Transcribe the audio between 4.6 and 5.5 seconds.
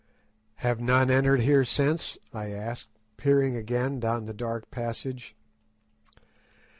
passage.